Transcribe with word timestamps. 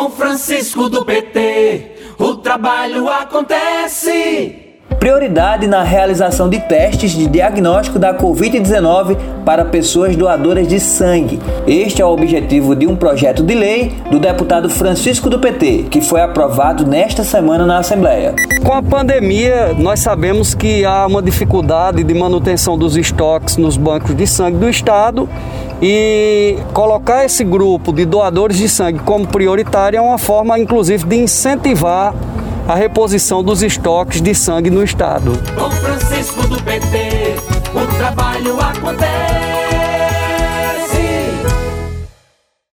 Com 0.00 0.08
Francisco 0.08 0.88
do 0.88 1.04
PT, 1.04 2.14
o 2.18 2.36
trabalho 2.36 3.06
acontece. 3.06 4.70
Prioridade 4.98 5.66
na 5.66 5.82
realização 5.82 6.48
de 6.48 6.58
testes 6.58 7.10
de 7.10 7.26
diagnóstico 7.26 7.98
da 7.98 8.14
Covid-19 8.14 9.18
para 9.44 9.62
pessoas 9.62 10.16
doadoras 10.16 10.66
de 10.66 10.80
sangue. 10.80 11.38
Este 11.66 12.00
é 12.00 12.04
o 12.06 12.08
objetivo 12.08 12.74
de 12.74 12.86
um 12.86 12.96
projeto 12.96 13.42
de 13.42 13.54
lei 13.54 13.92
do 14.10 14.18
deputado 14.18 14.70
Francisco 14.70 15.28
do 15.28 15.38
PT, 15.38 15.88
que 15.90 16.00
foi 16.00 16.22
aprovado 16.22 16.86
nesta 16.86 17.22
semana 17.22 17.66
na 17.66 17.76
Assembleia. 17.76 18.34
Com 18.64 18.72
a 18.72 18.82
pandemia, 18.82 19.74
nós 19.74 20.00
sabemos 20.00 20.54
que 20.54 20.82
há 20.82 21.06
uma 21.06 21.20
dificuldade 21.20 22.02
de 22.02 22.14
manutenção 22.14 22.78
dos 22.78 22.96
estoques 22.96 23.58
nos 23.58 23.76
bancos 23.76 24.16
de 24.16 24.26
sangue 24.26 24.56
do 24.56 24.68
Estado 24.68 25.28
e 25.82 26.58
colocar 26.74 27.24
esse 27.24 27.42
grupo 27.42 27.92
de 27.92 28.04
doadores 28.04 28.58
de 28.58 28.68
sangue 28.68 28.98
como 29.00 29.26
prioritário 29.26 29.96
é 29.96 30.00
uma 30.00 30.18
forma, 30.18 30.58
inclusive, 30.58 31.04
de 31.04 31.16
incentivar 31.16 32.14
a 32.68 32.74
reposição 32.74 33.42
dos 33.42 33.62
estoques 33.62 34.20
de 34.20 34.34
sangue 34.34 34.70
no 34.70 34.84
estado. 34.84 35.32
Com 35.58 35.70
Francisco 35.70 36.46
do 36.46 36.62
PT, 36.62 37.36
o 37.74 37.96
trabalho. 37.96 38.30